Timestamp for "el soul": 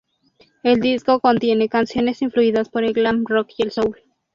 3.61-3.97